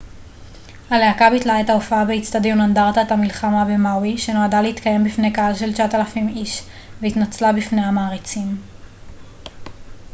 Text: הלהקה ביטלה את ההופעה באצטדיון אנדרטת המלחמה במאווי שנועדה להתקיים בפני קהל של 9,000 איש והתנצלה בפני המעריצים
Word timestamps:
הלהקה 0.89 1.29
ביטלה 1.29 1.61
את 1.61 1.69
ההופעה 1.69 2.05
באצטדיון 2.05 2.61
אנדרטת 2.61 3.11
המלחמה 3.11 3.65
במאווי 3.65 4.17
שנועדה 4.17 4.61
להתקיים 4.61 5.03
בפני 5.03 5.33
קהל 5.33 5.55
של 5.55 5.73
9,000 5.73 6.27
איש 6.29 6.61
והתנצלה 7.01 7.53
בפני 7.53 7.81
המעריצים 7.85 8.57